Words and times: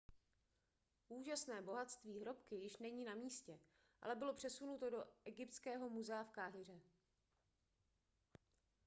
úžasné 1.09 1.61
bohatství 1.61 2.19
hrobky 2.19 2.55
již 2.55 2.77
není 2.77 3.05
na 3.05 3.15
místě 3.15 3.59
ale 4.01 4.15
bylo 4.15 4.33
přesunuto 4.33 4.89
do 4.89 5.03
egyptského 5.23 5.89
muzea 5.89 6.23
v 6.23 6.31
káhiře 6.31 6.81